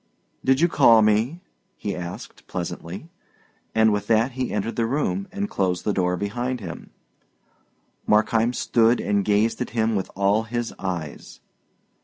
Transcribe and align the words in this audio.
"Did 0.43 0.59
you 0.59 0.67
call 0.67 1.03
me?" 1.03 1.41
he 1.77 1.95
asked, 1.95 2.47
pleasantly, 2.47 3.11
and 3.75 3.93
with 3.93 4.07
that 4.07 4.31
he 4.31 4.51
entered 4.51 4.75
the 4.75 4.87
room 4.87 5.27
and 5.31 5.47
closed 5.47 5.85
the 5.85 5.93
door 5.93 6.17
behind 6.17 6.59
him. 6.59 6.89
Markheim 8.07 8.51
stood 8.51 8.99
and 8.99 9.23
gazed 9.23 9.61
at 9.61 9.69
him 9.77 9.95
with 9.95 10.09
all 10.15 10.41
his 10.45 10.73
eyes. 10.79 11.39